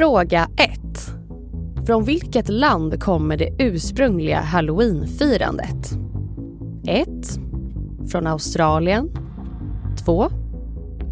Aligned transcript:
Fråga 0.00 0.48
1. 0.56 0.80
Från 1.86 2.04
vilket 2.04 2.48
land 2.48 3.02
kommer 3.02 3.36
det 3.36 3.50
ursprungliga 3.58 4.40
halloweenfirandet? 4.40 5.90
1. 6.86 7.08
Från 8.10 8.26
Australien. 8.26 9.10
2. 10.04 10.28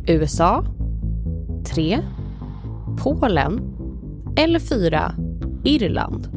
USA. 0.07 0.65
3. 1.67 1.99
Polen. 2.99 3.61
Eller 4.37 4.59
4. 4.59 5.15
Irland. 5.65 6.29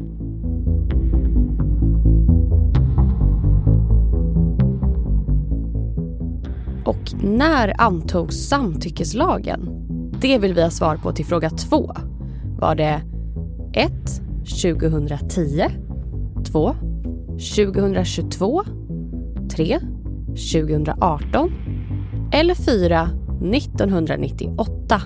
Och 6.84 7.22
när 7.22 7.80
antogs 7.80 8.36
samtyckeslagen? 8.36 9.68
Det 10.20 10.38
vill 10.38 10.54
vi 10.54 10.62
ha 10.62 10.70
svar 10.70 10.96
på 10.96 11.12
till 11.12 11.26
fråga 11.26 11.50
2. 11.50 11.92
Var 12.62 12.74
det 12.74 13.02
1. 13.72 13.92
2010 14.62 15.64
2. 16.52 16.74
2022 17.56 18.62
3. 19.56 19.78
2018 20.26 21.52
eller 22.32 22.54
4. 22.54 23.10
1998? 23.54 25.00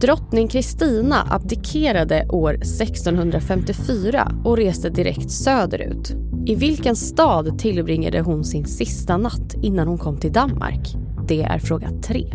Drottning 0.00 0.48
Kristina 0.48 1.16
abdikerade 1.30 2.26
år 2.28 2.54
1654 2.54 4.32
och 4.44 4.56
reste 4.56 4.88
direkt 4.90 5.30
söderut. 5.30 6.16
I 6.46 6.54
vilken 6.54 6.96
stad 6.96 7.58
tillbringade 7.58 8.20
hon 8.20 8.44
sin 8.44 8.64
sista 8.64 9.16
natt 9.16 9.54
innan 9.62 9.88
hon 9.88 9.98
kom 9.98 10.16
till 10.16 10.32
Danmark? 10.32 10.94
Det 11.28 11.42
är 11.42 11.58
fråga 11.58 11.90
3. 12.02 12.34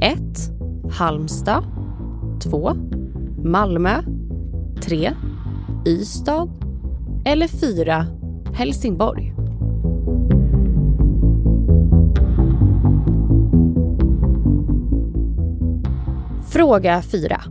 1. 0.00 0.18
Halmstad 0.90 1.64
2. 2.42 2.74
Malmö 3.44 4.02
3. 4.82 5.12
Ystad 5.86 6.48
eller 7.24 7.48
4. 7.48 8.06
Helsingborg. 8.54 9.34
Fråga 16.48 17.02
4. 17.02 17.42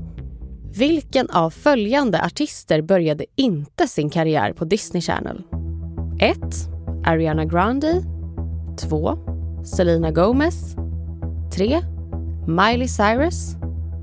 Vilken 0.77 1.29
av 1.29 1.49
följande 1.49 2.23
artister 2.23 2.81
började 2.81 3.25
inte 3.35 3.87
sin 3.87 4.09
karriär 4.09 4.53
på 4.53 4.65
Disney 4.65 5.01
Channel? 5.01 5.43
1. 6.19 6.37
Ariana 7.05 7.45
Grande 7.45 8.01
2. 8.77 9.17
Selena 9.63 10.11
Gomez 10.11 10.75
3. 11.55 11.81
Miley 12.47 12.87
Cyrus 12.87 13.55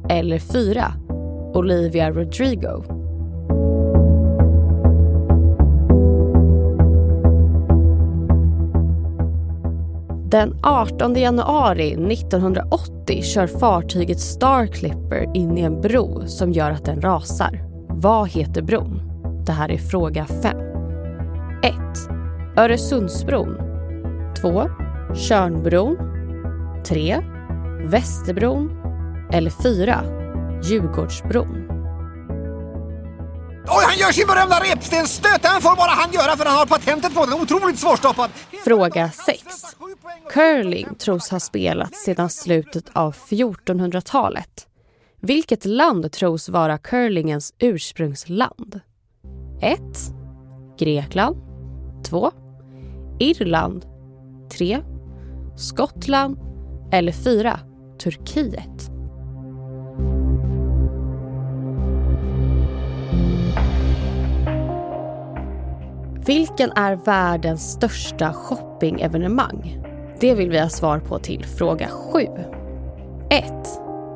eller 0.09 0.39
4. 0.39 0.93
Olivia 1.55 2.11
Rodrigo. 2.11 2.83
Den 10.31 10.55
18 10.63 11.17
januari 11.17 12.13
1980 12.13 13.23
kör 13.23 13.47
fartyget 13.47 14.21
Star 14.21 14.67
Clipper 14.67 15.37
in 15.37 15.59
i 15.59 15.61
en 15.61 15.81
bro 15.81 16.27
som 16.27 16.53
gör 16.53 16.71
att 16.71 16.85
den 16.85 17.01
rasar. 17.01 17.63
Vad 17.89 18.29
heter 18.29 18.63
bron? 18.63 19.03
Det 19.47 19.53
här 19.53 19.71
är 19.71 19.79
fråga 19.79 20.27
5. 20.27 20.70
1. 22.53 22.59
Öresundsbron 22.59 23.57
2. 24.41 24.71
Tjörnbron 25.15 25.97
3. 26.85 27.21
Västerbron 27.85 28.71
eller 29.33 29.51
4. 29.51 30.05
Djurgårdsbron. 30.65 31.67
Oj, 33.69 33.85
han 33.87 33.99
gör 33.99 34.13
sin 34.13 34.27
berömda 34.27 34.61
repstensstöt! 34.61 35.43
Den 35.43 35.61
får 35.61 35.77
bara 35.77 35.91
han 35.91 36.13
göra 36.13 36.37
för 36.37 36.45
han 36.45 36.59
har 36.59 36.67
patentet 36.67 37.15
på 37.15 37.27
den. 37.27 37.35
Otroligt 37.35 37.79
svårstoppad. 37.79 38.31
Fråga 38.65 39.11
6. 39.11 39.43
Curling 40.33 40.95
tros 40.95 41.31
ha 41.31 41.41
spelats 41.41 42.05
sedan 42.05 42.31
slutet 42.31 42.85
av 42.93 43.15
1400-talet. 43.15 44.67
Vilket 45.21 45.65
land 45.65 46.13
tros 46.13 46.49
vara 46.49 46.79
curlingens 46.79 47.55
ursprungsland? 47.59 48.81
1. 49.61 49.81
Grekland 50.79 51.50
2. 52.05 52.31
Irland 53.19 53.87
3. 54.53 54.79
Skottland 55.57 56.39
eller 56.93 57.13
4. 57.13 57.61
Turkiet. 57.99 58.91
Vilken 66.27 66.71
är 66.73 66.97
världens 66.97 67.73
största 67.73 68.33
shoppingevenemang? 68.33 69.87
Det 70.21 70.35
vill 70.35 70.51
vi 70.51 70.59
ha 70.59 70.69
svar 70.69 70.99
på 70.99 71.19
till 71.19 71.45
fråga 71.45 71.89
7. 71.89 72.27
1. 73.31 73.45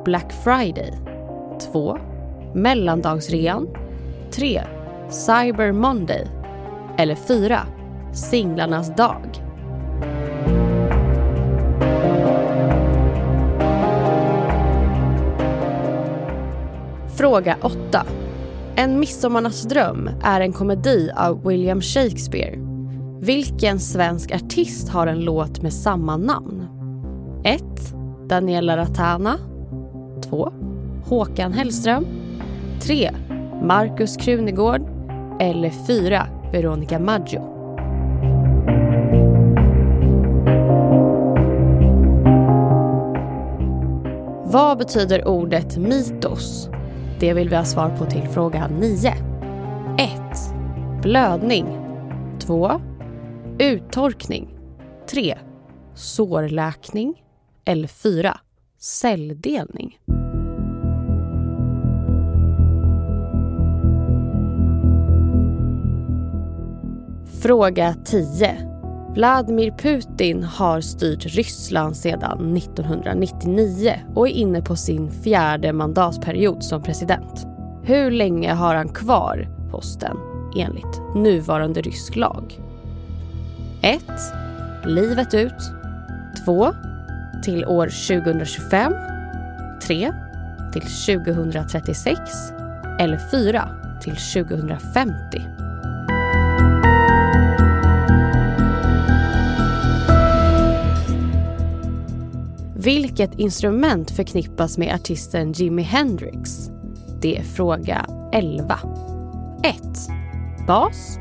Black 0.05 0.33
Friday 0.43 0.93
2. 1.73 1.97
Mellandagsrean 2.53 3.67
3. 4.31 4.61
Cyber 5.09 5.71
Monday 5.71 6.27
eller 6.97 7.15
4. 7.15 7.59
Singlarnas 8.13 8.95
dag. 8.95 9.41
Fråga 17.17 17.57
8. 17.61 18.03
En 18.75 18.99
midsommarnattsdröm 18.99 20.09
är 20.23 20.41
en 20.41 20.53
komedi 20.53 21.11
av 21.15 21.47
William 21.47 21.81
Shakespeare. 21.81 22.59
Vilken 23.21 23.79
svensk 23.79 24.31
artist 24.31 24.89
har 24.89 25.07
en 25.07 25.19
låt 25.19 25.61
med 25.61 25.73
samma 25.73 26.17
namn? 26.17 26.67
1. 27.43 27.63
Daniela 28.29 28.77
Ratana 28.77 29.37
2. 30.29 30.53
Håkan 31.05 31.53
Hellström 31.53 32.05
3. 32.81 33.11
Markus 33.61 34.17
Krunegård 34.17 34.81
eller 35.39 35.69
4. 35.69 36.27
Veronica 36.51 36.99
Maggio. 36.99 37.55
Vad 44.45 44.77
betyder 44.77 45.27
ordet 45.27 45.77
mitos? 45.77 46.69
Det 47.19 47.33
vill 47.33 47.49
vi 47.49 47.55
ha 47.55 47.65
svar 47.65 47.89
på 47.89 48.05
till 48.05 48.27
fråga 48.27 48.67
9. 48.79 49.09
1. 49.97 50.21
Blödning 51.01 51.65
2. 52.39 52.71
Uttorkning 53.59 54.57
3. 55.09 55.37
Sårläkning 55.93 57.23
eller 57.65 57.87
4. 57.87 58.39
Celldelning. 58.79 59.99
Fråga 67.45 67.95
10. 68.05 68.57
Vladimir 69.13 69.71
Putin 69.71 70.43
har 70.43 70.81
styrt 70.81 71.25
Ryssland 71.25 71.97
sedan 71.97 72.57
1999 72.57 73.93
och 74.15 74.27
är 74.27 74.31
inne 74.31 74.61
på 74.61 74.75
sin 74.75 75.11
fjärde 75.11 75.73
mandatperiod 75.73 76.63
som 76.63 76.83
president. 76.83 77.45
Hur 77.83 78.11
länge 78.11 78.53
har 78.53 78.75
han 78.75 78.89
kvar 78.89 79.47
posten 79.71 80.17
enligt 80.57 81.15
nuvarande 81.15 81.81
rysk 81.81 82.15
lag? 82.15 82.59
1. 83.81 84.01
Livet 84.85 85.33
ut. 85.33 85.71
2. 86.45 86.73
Till 87.43 87.65
år 87.65 87.87
2025. 88.21 88.93
3. 89.87 90.11
Till 90.73 91.15
2036. 91.21 92.19
Eller 92.99 93.31
4. 93.31 93.69
Till 94.01 94.15
2050. 94.15 95.54
Vilket 102.85 103.39
instrument 103.39 104.11
förknippas 104.11 104.77
med 104.77 104.95
artisten 104.95 105.51
Jimi 105.51 105.81
Hendrix? 105.81 106.69
Det 107.21 107.37
är 107.37 107.43
fråga 107.43 108.05
11. 108.33 108.79
1. 109.63 109.81
Bas 110.67 111.17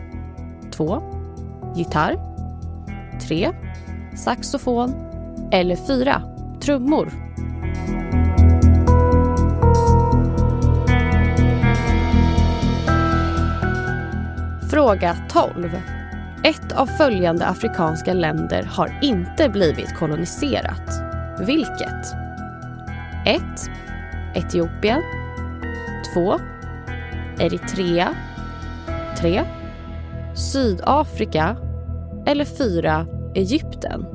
2. 0.72 1.02
Gitarr 1.76 2.16
3. 3.28 3.50
Saxofon 4.16 4.94
eller 5.52 5.76
4. 5.76 6.22
Trummor 6.61 7.11
Fråga 14.70 15.16
12. 15.28 15.70
Ett 16.44 16.72
av 16.72 16.87
följande 16.87 17.46
afrikanska 17.46 18.12
länder 18.12 18.62
har 18.62 18.99
inte 19.02 19.49
blivit 19.49 19.94
koloniserat. 19.99 21.04
Vilket? 21.39 22.15
1. 23.27 23.43
Etiopien 24.35 25.03
2. 26.15 26.39
Eritrea 27.39 28.15
3. 29.19 29.43
Sydafrika 30.35 31.57
eller 32.27 32.45
4. 32.45 33.07
Egypten. 33.35 34.07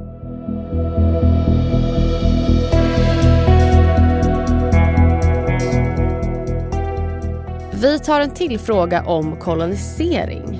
Vi 7.82 8.00
tar 8.00 8.22
en 8.22 8.30
till 8.30 8.60
fråga 8.60 9.04
om 9.04 9.36
kolonisering. 9.36 10.59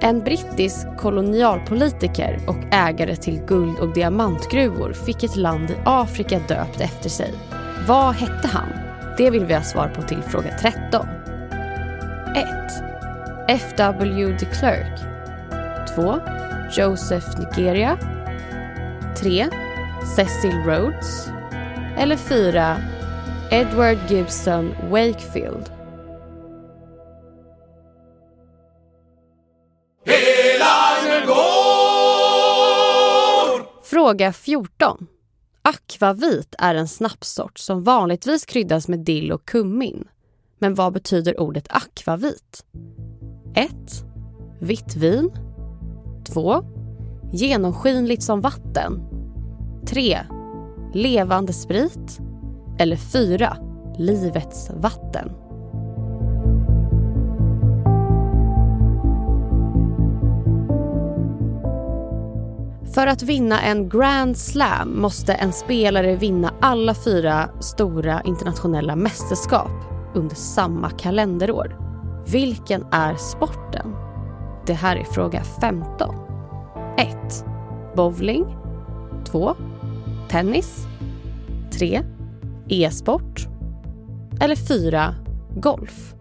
En 0.00 0.24
brittisk 0.24 0.86
kolonialpolitiker 0.96 2.38
och 2.46 2.74
ägare 2.74 3.16
till 3.16 3.40
guld 3.46 3.78
och 3.78 3.94
diamantgruvor 3.94 4.92
fick 4.92 5.22
ett 5.22 5.36
land 5.36 5.70
i 5.70 5.76
Afrika 5.84 6.38
döpt 6.48 6.80
efter 6.80 7.08
sig. 7.08 7.34
Vad 7.88 8.14
hette 8.14 8.48
han? 8.48 8.68
Det 9.18 9.30
vill 9.30 9.44
vi 9.44 9.54
ha 9.54 9.62
svar 9.62 9.88
på 9.88 10.02
till 10.02 10.22
fråga 10.22 10.58
13. 10.58 11.06
1. 12.36 12.46
F.W. 13.48 14.36
de 14.40 14.46
Klerk 14.46 15.00
2. 15.94 16.20
Joseph 16.72 17.26
Nigeria 17.38 17.98
3. 19.16 19.46
Cecil 20.16 20.54
Rhodes 20.66 21.28
eller 21.98 22.16
4. 22.16 22.76
Edward 23.50 23.98
Gibson 24.08 24.74
Wakefield 24.90 25.77
Fråga 34.08 34.32
14. 34.32 35.06
Akvavit 35.62 36.54
är 36.58 36.74
en 36.74 36.88
snapssort 36.88 37.58
som 37.58 37.84
vanligtvis 37.84 38.46
kryddas 38.46 38.88
med 38.88 38.98
dill 39.00 39.32
och 39.32 39.44
kummin. 39.44 40.08
Men 40.58 40.74
vad 40.74 40.92
betyder 40.92 41.40
ordet 41.40 41.66
akvavit? 41.70 42.64
1. 43.54 43.70
Vitt 44.60 44.96
vin 44.96 45.30
2. 46.26 46.62
Genomskinligt 47.32 48.22
som 48.22 48.40
vatten 48.40 49.00
3. 49.86 50.18
Levande 50.94 51.52
sprit 51.52 52.18
eller 52.78 52.96
4. 52.96 53.56
Livets 53.98 54.70
vatten. 54.74 55.32
För 62.98 63.06
att 63.06 63.22
vinna 63.22 63.60
en 63.60 63.88
Grand 63.88 64.38
Slam 64.38 65.00
måste 65.00 65.34
en 65.34 65.52
spelare 65.52 66.16
vinna 66.16 66.54
alla 66.60 66.94
fyra 66.94 67.50
stora 67.60 68.22
internationella 68.22 68.96
mästerskap 68.96 69.70
under 70.14 70.36
samma 70.36 70.90
kalenderår. 70.90 71.76
Vilken 72.26 72.86
är 72.92 73.16
sporten? 73.16 73.94
Det 74.66 74.72
här 74.72 74.96
är 74.96 75.04
fråga 75.04 75.42
15. 75.60 76.14
1. 76.96 77.44
Bowling 77.96 78.56
2. 79.26 79.54
Tennis 80.30 80.86
3. 81.78 82.02
E-sport 82.68 83.46
eller 84.40 84.56
4. 84.56 85.14
Golf. 85.56 86.14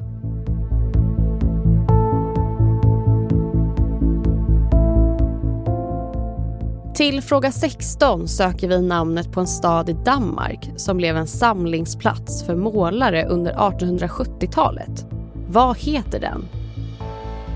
Till 6.98 7.22
fråga 7.22 7.52
16 7.52 8.28
söker 8.28 8.68
vi 8.68 8.82
namnet 8.82 9.32
på 9.32 9.40
en 9.40 9.48
stad 9.48 9.90
i 9.90 9.94
Danmark 9.94 10.72
som 10.76 10.98
blev 10.98 11.18
en 11.18 11.28
samlingsplats 11.28 12.44
för 12.44 12.56
målare 12.56 13.26
under 13.26 13.54
1870-talet. 13.54 15.06
Vad 15.50 15.78
heter 15.78 16.20
den? 16.20 16.46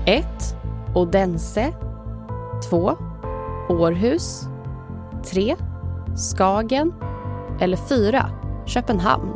1. 0.06 0.24
Odense 0.94 1.72
2. 2.70 2.92
Århus 3.68 4.42
3. 5.30 5.56
Skagen 6.16 6.94
eller 7.60 7.76
4. 7.76 8.30
Köpenhamn. 8.66 9.32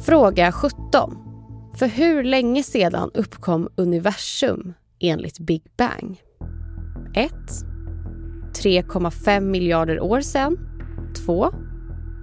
Fråga 0.00 0.52
17. 0.52 1.25
För 1.78 1.86
hur 1.86 2.24
länge 2.24 2.62
sedan 2.62 3.10
uppkom 3.14 3.68
universum 3.76 4.74
enligt 5.00 5.38
Big 5.38 5.62
Bang? 5.76 6.22
1. 7.14 7.32
3,5 8.62 9.40
miljarder 9.40 10.00
år 10.00 10.20
sedan. 10.20 10.56
2. 11.26 11.50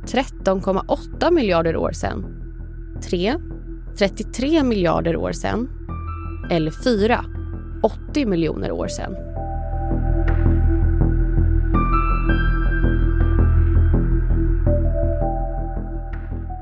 13,8 0.05 1.31
miljarder 1.31 1.77
år 1.77 1.91
sedan. 1.91 2.25
3. 3.09 3.35
33 3.97 4.63
miljarder 4.63 5.15
år 5.15 5.31
sedan. 5.31 5.69
Eller 6.51 6.71
4. 6.83 7.25
80 7.83 8.25
miljoner 8.25 8.71
år 8.71 8.87
sedan. 8.87 9.15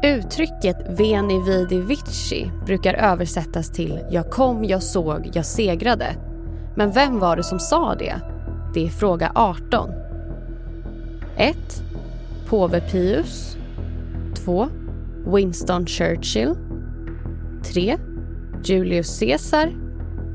Uttrycket 0.03 0.99
Veni 0.99 1.41
vidi 1.41 1.79
vici 1.79 2.51
brukar 2.65 2.93
översättas 2.93 3.69
till 3.69 3.99
Jag 4.11 4.29
kom, 4.29 4.63
jag 4.65 4.83
såg, 4.83 5.29
jag 5.33 5.45
segrade. 5.45 6.15
Men 6.75 6.91
vem 6.91 7.19
var 7.19 7.35
det 7.35 7.43
som 7.43 7.59
sa 7.59 7.95
det? 7.95 8.15
Det 8.73 8.85
är 8.85 8.89
fråga 8.89 9.31
18. 9.35 9.89
1. 11.37 11.57
Påve 12.49 12.81
Pius 12.81 13.57
2. 14.45 14.67
Winston 15.25 15.85
Churchill 15.85 16.55
3. 17.63 17.97
Julius 18.63 19.19
Caesar 19.19 19.71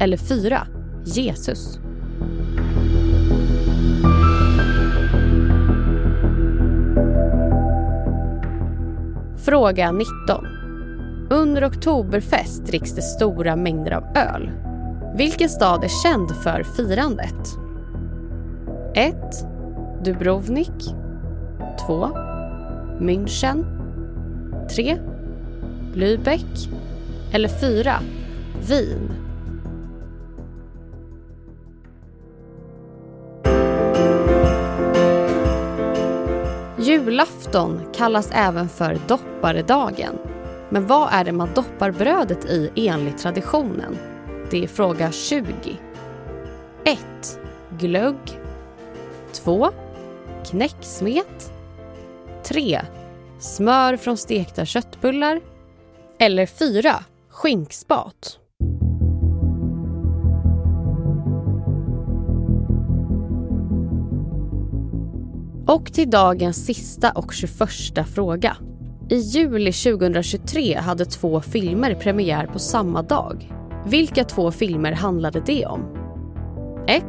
eller 0.01 0.17
4. 0.17 0.67
Jesus. 1.05 1.79
Fråga 9.47 9.93
19. 9.93 10.47
Under 11.31 11.65
Oktoberfest 11.69 12.67
dricks 12.67 12.95
det 12.95 13.03
stora 13.03 13.57
mängder 13.57 13.93
av 13.93 14.05
öl. 14.17 14.51
Vilken 15.17 15.49
stad 15.49 15.85
är 15.85 16.03
känd 16.03 16.31
för 16.31 16.63
firandet? 16.63 17.47
1. 18.95 19.15
Dubrovnik 20.05 20.95
2. 21.87 22.09
München 23.01 23.65
3. 24.69 24.99
Lübeck 25.95 26.69
eller 27.33 27.49
4. 27.49 27.93
Wien 28.69 29.26
Julafton 37.07 37.93
kallas 37.95 38.31
även 38.33 38.69
för 38.69 38.99
dopparedagen. 39.09 40.19
Men 40.71 40.87
vad 40.87 41.09
är 41.13 41.25
det 41.25 41.33
man 41.33 41.55
doppar 41.55 41.91
brödet 41.91 42.45
i 42.45 42.71
enligt 42.77 43.19
traditionen? 43.19 43.99
Det 44.51 44.65
är 44.65 44.69
fråga 44.69 45.13
20. 45.13 45.47
1. 46.85 46.99
Glögg 47.79 48.17
2. 49.33 49.69
Knäcksmet 50.51 51.53
3. 52.45 52.81
Smör 53.39 53.97
från 53.97 54.17
stekta 54.17 54.65
köttbullar 54.65 55.41
eller 56.19 56.47
4. 56.47 56.95
Skinkspat. 57.31 58.39
Och 65.67 65.93
till 65.93 66.11
dagens 66.11 66.65
sista 66.67 67.11
och 67.11 67.33
21 67.33 68.09
fråga. 68.15 68.57
I 69.09 69.17
juli 69.17 69.73
2023 69.73 70.77
hade 70.77 71.05
två 71.05 71.41
filmer 71.41 71.95
premiär 71.95 72.47
på 72.47 72.59
samma 72.59 73.03
dag. 73.03 73.53
Vilka 73.87 74.25
två 74.25 74.51
filmer 74.51 74.93
handlade 74.93 75.43
det 75.47 75.67
om? 75.67 75.81
1. 76.87 77.05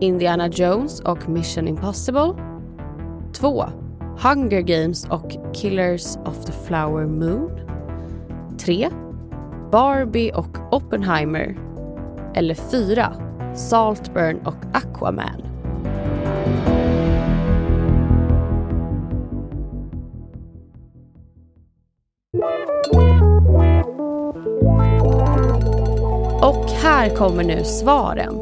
Indiana 0.00 0.48
Jones 0.48 1.00
och 1.00 1.28
Mission 1.28 1.68
Impossible. 1.68 2.34
2. 3.32 3.64
Hunger 4.18 4.60
Games 4.60 5.06
och 5.10 5.36
Killers 5.54 6.16
of 6.16 6.44
the 6.44 6.52
Flower 6.52 7.06
Moon. 7.06 7.50
3. 8.58 8.88
Barbie 9.72 10.32
och 10.32 10.74
Oppenheimer. 10.74 11.58
Eller 12.34 12.54
4. 12.54 13.12
Saltburn 13.54 14.40
och 14.44 14.64
Aquaman. 14.72 15.49
Här 27.00 27.16
kommer 27.16 27.44
nu 27.44 27.64
svaren. 27.64 28.40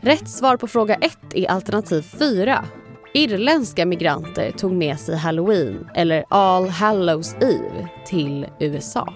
Rätt 0.00 0.28
svar 0.28 0.56
på 0.56 0.66
fråga 0.66 0.94
1 0.94 1.18
är 1.34 1.50
alternativ 1.50 2.02
4. 2.02 2.64
Irländska 3.14 3.86
migranter 3.86 4.50
tog 4.50 4.72
med 4.72 5.00
sig 5.00 5.16
halloween, 5.16 5.88
eller 5.94 6.24
All 6.28 6.68
Hallows 6.68 7.34
Eve, 7.34 7.88
till 8.06 8.46
USA. 8.58 9.14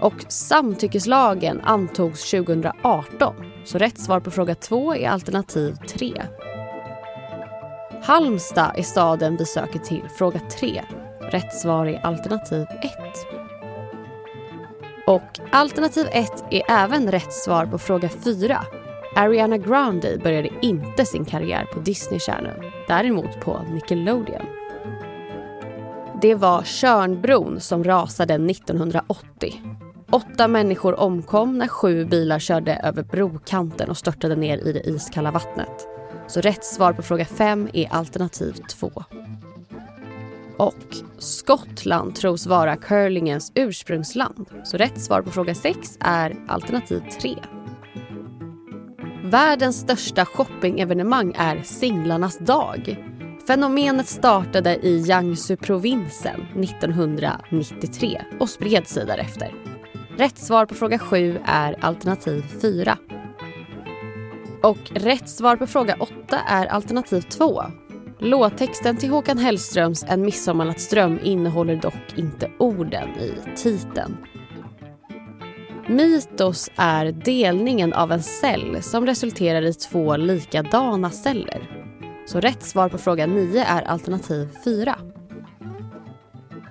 Och 0.00 0.24
samtyckeslagen 0.28 1.60
antogs 1.60 2.30
2018, 2.30 3.34
så 3.64 3.78
rätt 3.78 4.00
svar 4.00 4.20
på 4.20 4.30
fråga 4.30 4.54
2 4.54 4.94
är 4.94 5.08
alternativ 5.08 5.76
3. 5.88 6.22
Halmstad 8.02 8.72
är 8.76 8.82
staden 8.82 9.36
vi 9.36 9.44
söker 9.46 9.78
till, 9.78 10.04
fråga 10.18 10.40
3. 10.60 10.82
Rätt 11.20 11.54
svar 11.54 11.86
är 11.86 12.06
alternativ 12.06 12.66
1. 12.82 13.37
Och 15.08 15.40
alternativ 15.52 16.06
1 16.12 16.44
är 16.50 16.62
även 16.68 17.10
rätt 17.10 17.32
svar 17.32 17.66
på 17.66 17.78
fråga 17.78 18.08
4. 18.08 18.64
Ariana 19.16 19.58
Grande 19.58 20.18
började 20.22 20.48
inte 20.62 21.04
sin 21.04 21.24
karriär 21.24 21.64
på 21.64 21.80
Disney 21.80 22.20
Channel, 22.20 22.72
däremot 22.88 23.40
på 23.40 23.60
Nickelodeon. 23.72 24.46
Det 26.22 26.34
var 26.34 26.62
Tjörnbron 26.62 27.60
som 27.60 27.84
rasade 27.84 28.34
1980. 28.34 29.62
Åtta 30.10 30.48
människor 30.48 31.00
omkom 31.00 31.58
när 31.58 31.68
sju 31.68 32.04
bilar 32.04 32.38
körde 32.38 32.74
över 32.74 33.02
brokanten 33.02 33.90
och 33.90 33.96
störtade 33.96 34.36
ner 34.36 34.58
i 34.58 34.72
det 34.72 34.88
iskalla 34.88 35.30
vattnet. 35.30 35.88
Så 36.26 36.40
rätt 36.40 36.64
svar 36.64 36.92
på 36.92 37.02
fråga 37.02 37.24
5 37.24 37.68
är 37.72 37.92
alternativ 37.92 38.52
2. 38.52 39.04
Och 40.58 40.96
Skottland 41.18 42.14
tros 42.14 42.46
vara 42.46 42.76
curlingens 42.76 43.52
ursprungsland. 43.54 44.46
Så 44.64 44.76
rätt 44.76 45.00
svar 45.00 45.22
på 45.22 45.30
fråga 45.30 45.54
6 45.54 45.98
är 46.00 46.36
alternativ 46.48 47.02
3. 47.20 47.34
Världens 49.24 49.80
största 49.80 50.24
shoppingevenemang 50.24 51.34
är 51.38 51.62
Singlarnas 51.62 52.38
dag. 52.38 53.04
Fenomenet 53.46 54.06
startade 54.08 54.76
i 54.76 54.98
Jiangsu-provinsen 54.98 56.40
1993 56.62 58.22
och 58.40 58.50
spred 58.50 58.86
sig 58.86 59.06
därefter. 59.06 59.54
Rätt 60.16 60.38
svar 60.38 60.66
på 60.66 60.74
fråga 60.74 60.98
7 60.98 61.38
är 61.44 61.84
alternativ 61.84 62.44
4. 62.62 62.98
Och 64.62 64.90
rätt 64.90 65.28
svar 65.28 65.56
på 65.56 65.66
fråga 65.66 65.96
8 66.00 66.12
är 66.48 66.66
alternativ 66.66 67.20
2. 67.20 67.62
Låttexten 68.20 68.96
till 68.96 69.10
Håkan 69.10 69.38
Hellströms 69.38 70.04
En 70.08 70.20
midsommarnattsdröm 70.22 71.18
innehåller 71.22 71.76
dock 71.76 72.18
inte 72.18 72.50
orden 72.58 73.08
i 73.08 73.32
titeln. 73.56 74.16
Mitos 75.88 76.70
är 76.76 77.12
delningen 77.12 77.92
av 77.92 78.12
en 78.12 78.22
cell 78.22 78.82
som 78.82 79.06
resulterar 79.06 79.62
i 79.62 79.74
två 79.74 80.16
likadana 80.16 81.10
celler. 81.10 81.70
Så 82.26 82.40
rätt 82.40 82.62
svar 82.62 82.88
på 82.88 82.98
fråga 82.98 83.26
9 83.26 83.64
är 83.64 83.82
alternativ 83.82 84.48
4. 84.64 84.98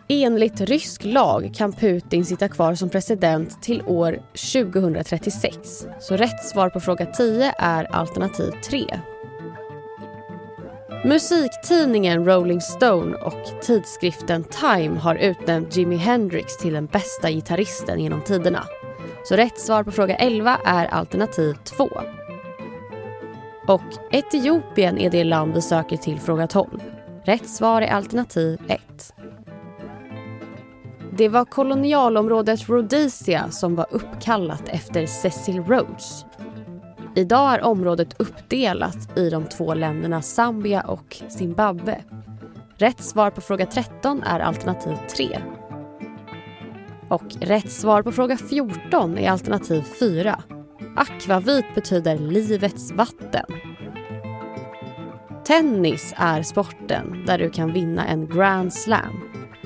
Enligt 0.09 0.61
rysk 0.61 1.05
lag 1.05 1.51
kan 1.55 1.73
Putin 1.73 2.25
sitta 2.25 2.49
kvar 2.49 2.75
som 2.75 2.89
president 2.89 3.61
till 3.61 3.81
år 3.81 4.19
2036. 4.53 5.87
Så 5.99 6.17
rätt 6.17 6.45
svar 6.45 6.69
på 6.69 6.79
fråga 6.79 7.05
10 7.05 7.53
är 7.57 7.95
alternativ 7.95 8.51
3. 8.69 8.85
Musiktidningen 11.07 12.25
Rolling 12.25 12.61
Stone 12.61 13.17
och 13.17 13.61
tidskriften 13.61 14.43
Time 14.43 14.99
har 14.99 15.15
utnämnt 15.15 15.75
Jimi 15.75 15.95
Hendrix 15.95 16.57
till 16.57 16.73
den 16.73 16.85
bästa 16.85 17.31
gitarristen 17.31 17.99
genom 17.99 18.21
tiderna. 18.21 18.63
Så 19.23 19.35
rätt 19.35 19.59
svar 19.59 19.83
på 19.83 19.91
fråga 19.91 20.15
11 20.15 20.57
är 20.65 20.85
alternativ 20.85 21.53
2. 21.63 21.89
Och 23.67 23.81
Etiopien 24.11 24.97
är 24.97 25.09
det 25.09 25.23
land 25.23 25.53
vi 25.53 25.61
söker 25.61 25.97
till 25.97 26.19
fråga 26.19 26.47
12. 26.47 26.79
Rätt 27.23 27.49
svar 27.49 27.81
är 27.81 27.91
alternativ 27.91 28.59
1. 28.67 29.13
Det 31.11 31.29
var 31.29 31.45
kolonialområdet 31.45 32.69
Rhodesia 32.69 33.49
som 33.51 33.75
var 33.75 33.87
uppkallat 33.91 34.69
efter 34.69 35.05
Cecil 35.05 35.63
Rhodes. 35.63 36.25
Idag 37.17 37.53
är 37.53 37.62
området 37.62 38.21
uppdelat 38.21 39.17
i 39.17 39.29
de 39.29 39.45
två 39.45 39.74
länderna 39.74 40.21
Zambia 40.21 40.81
och 40.81 41.17
Zimbabwe. 41.29 42.03
Rätt 42.75 43.03
svar 43.03 43.31
på 43.31 43.41
fråga 43.41 43.65
13 43.65 44.24
är 44.24 44.39
alternativ 44.39 44.95
3. 45.15 45.39
Och 47.09 47.36
rätt 47.41 47.71
svar 47.71 48.03
på 48.03 48.12
fråga 48.12 48.38
14 48.38 49.17
är 49.17 49.29
alternativ 49.29 49.81
4. 50.00 50.43
Akvavit 50.95 51.65
betyder 51.75 52.17
livets 52.17 52.91
vatten. 52.91 53.45
Tennis 55.45 56.13
är 56.17 56.43
sporten 56.43 57.24
där 57.25 57.38
du 57.38 57.50
kan 57.50 57.74
vinna 57.74 58.07
en 58.07 58.27
Grand 58.27 58.74
Slam. 58.74 59.21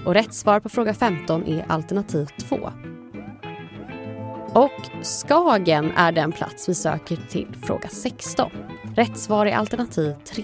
Och 0.06 0.14
rätt 0.14 0.34
svar 0.34 0.60
på 0.60 0.70
fråga 0.70 0.94
15 0.94 1.48
är 1.48 1.66
alternativ 1.68 2.26
2. 2.50 2.58
Och 4.54 5.06
Skagen 5.06 5.92
är 5.92 6.12
den 6.12 6.32
plats 6.32 6.70
vi 6.70 6.76
söker 6.76 7.16
till 7.30 7.56
fråga 7.64 7.88
16. 7.90 8.52
Rätt 8.96 9.18
svar 9.18 9.46
är 9.46 9.56
alternativ 9.56 10.16
3. 10.26 10.44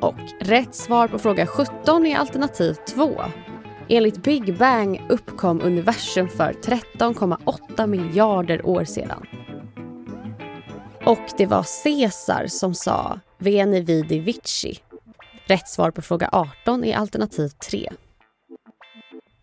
Och 0.00 0.14
rätt 0.40 0.74
svar 0.74 1.08
på 1.08 1.18
fråga 1.18 1.46
17 1.46 2.06
är 2.06 2.16
alternativ 2.16 2.74
2. 2.94 3.22
Enligt 3.88 4.22
Big 4.22 4.58
Bang 4.58 5.02
uppkom 5.08 5.60
universum 5.60 6.28
för 6.28 6.52
13,8 6.52 7.86
miljarder 7.86 8.66
år 8.66 8.84
sedan. 8.84 9.26
Och 11.04 11.30
det 11.38 11.46
var 11.46 11.66
Caesar 11.84 12.46
som 12.46 12.74
sa 12.74 13.20
Veni 13.38 13.80
vidi 13.80 14.18
vici. 14.18 14.78
Rätt 15.46 15.68
svar 15.68 15.90
på 15.90 16.02
fråga 16.02 16.28
18 16.32 16.84
är 16.84 16.96
alternativ 16.96 17.48
3. 17.48 17.92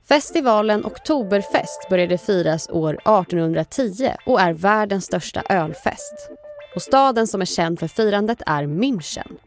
Festivalen 0.07 0.85
Oktoberfest 0.85 1.89
började 1.89 2.17
firas 2.17 2.69
år 2.69 2.93
1810 2.93 4.11
och 4.25 4.41
är 4.41 4.53
världens 4.53 5.05
största 5.05 5.43
ölfest. 5.49 6.29
Och 6.75 6.81
staden 6.81 7.27
som 7.27 7.41
är 7.41 7.45
känd 7.45 7.79
för 7.79 7.87
firandet 7.87 8.41
är 8.45 8.63
München. 8.63 9.37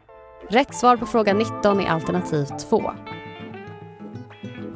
Rätt 0.48 0.74
svar 0.74 0.96
på 0.96 1.06
fråga 1.06 1.34
19 1.34 1.80
är 1.80 1.88
alternativ 1.88 2.44
2. 2.44 2.92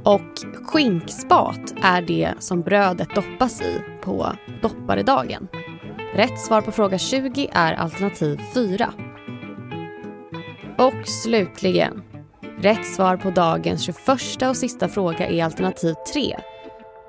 Och 0.05 0.21
skinkspat 0.65 1.75
är 1.83 2.03
det 2.03 2.35
som 2.39 2.63
brödet 2.63 3.15
doppas 3.15 3.61
i 3.63 3.81
på 4.03 4.33
dopparedagen. 4.63 5.49
Rätt 6.15 6.41
svar 6.41 6.63
på 6.63 6.73
fråga 6.73 6.99
20 6.99 7.51
är 7.53 7.73
alternativ 7.73 8.41
4. 8.55 8.93
Och 10.79 11.09
slutligen, 11.09 12.03
rätt 12.63 12.87
svar 12.87 13.17
på 13.17 13.31
dagens 13.31 13.83
21 13.83 13.99
och 14.49 14.57
sista 14.57 14.89
fråga 14.89 15.27
är 15.27 15.45
alternativ 15.45 15.95
3. 16.13 16.37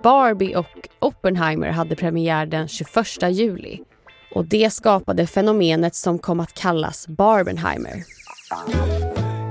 Barbie 0.03 0.55
och 0.55 0.89
Oppenheimer 0.99 1.69
hade 1.69 1.95
premiär 1.95 2.45
den 2.45 2.67
21 2.67 2.87
juli. 3.31 3.79
Och 4.35 4.45
det 4.45 4.73
skapade 4.73 5.27
fenomenet 5.27 5.95
som 5.95 6.19
kom 6.19 6.39
att 6.39 6.53
kallas 6.53 7.07
Barbenheimer. 7.07 8.03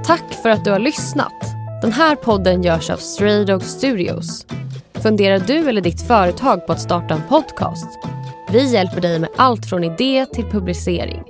Tack 0.07 0.33
för 0.42 0.49
att 0.49 0.64
du 0.64 0.71
har 0.71 0.78
lyssnat. 0.78 1.42
Den 1.83 1.92
här 1.92 2.16
podden 2.16 2.62
görs 2.62 2.90
av 2.90 2.97
Stray 2.97 3.45
Dog 3.45 3.62
Studios. 3.62 4.47
Funderar 4.95 5.38
du 5.38 5.69
eller 5.69 5.80
ditt 5.80 6.07
företag 6.07 6.66
på 6.66 6.73
att 6.73 6.80
starta 6.80 7.14
en 7.14 7.23
podcast? 7.28 7.99
Vi 8.50 8.73
hjälper 8.73 9.00
dig 9.00 9.19
med 9.19 9.30
allt 9.37 9.66
från 9.66 9.85
idé 9.85 10.26
till 10.26 10.45
publicering. 10.45 11.23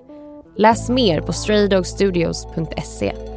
Läs 0.56 0.88
mer 0.88 1.20
på 1.20 1.32
straydogstudios.se. 1.32 3.29